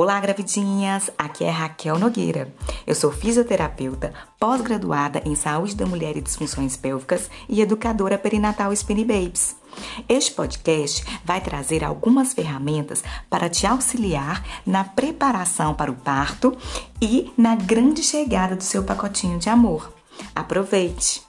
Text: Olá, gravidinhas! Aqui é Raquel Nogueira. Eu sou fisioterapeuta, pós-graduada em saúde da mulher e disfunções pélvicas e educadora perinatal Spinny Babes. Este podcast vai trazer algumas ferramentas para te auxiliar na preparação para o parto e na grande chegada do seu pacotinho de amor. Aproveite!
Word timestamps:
Olá, 0.00 0.20
gravidinhas! 0.20 1.10
Aqui 1.18 1.42
é 1.42 1.50
Raquel 1.50 1.98
Nogueira. 1.98 2.54
Eu 2.86 2.94
sou 2.94 3.10
fisioterapeuta, 3.10 4.14
pós-graduada 4.38 5.20
em 5.24 5.34
saúde 5.34 5.74
da 5.74 5.84
mulher 5.86 6.16
e 6.16 6.20
disfunções 6.20 6.76
pélvicas 6.76 7.28
e 7.48 7.60
educadora 7.60 8.16
perinatal 8.16 8.72
Spinny 8.72 9.04
Babes. 9.04 9.56
Este 10.08 10.30
podcast 10.30 11.04
vai 11.24 11.40
trazer 11.40 11.82
algumas 11.82 12.32
ferramentas 12.32 13.02
para 13.28 13.48
te 13.48 13.66
auxiliar 13.66 14.40
na 14.64 14.84
preparação 14.84 15.74
para 15.74 15.90
o 15.90 15.96
parto 15.96 16.56
e 17.02 17.32
na 17.36 17.56
grande 17.56 18.04
chegada 18.04 18.54
do 18.54 18.62
seu 18.62 18.84
pacotinho 18.84 19.36
de 19.40 19.50
amor. 19.50 19.92
Aproveite! 20.32 21.27